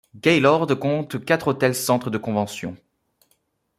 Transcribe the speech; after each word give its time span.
Gaylord 0.15 0.73
compte 0.79 1.23
quatre 1.23 1.49
hôtels 1.49 1.75
centres 1.75 2.09
de 2.09 2.17
conventions. 2.17 2.75